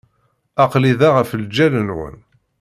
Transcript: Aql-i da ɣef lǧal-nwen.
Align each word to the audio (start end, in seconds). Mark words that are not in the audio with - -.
Aql-i 0.63 0.93
da 0.99 1.09
ɣef 1.17 1.29
lǧal-nwen. 1.43 2.17